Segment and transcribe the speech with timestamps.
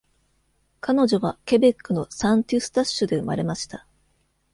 [0.79, 3.85] 彼女はケベックのサン＝テュスタッシュで生まれました。